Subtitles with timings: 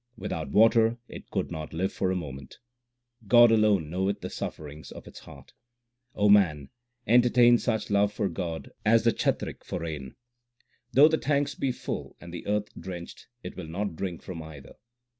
[0.17, 2.57] Without water it could not live for a moment;
[3.27, 5.53] God aione knoweth the sufferings of its heart.
[6.15, 6.69] O man,
[7.05, 10.15] entertain such love for God as the chatrik for rain:
[10.91, 14.73] Though the tanks be full and the earth drenched, it will not drink from either.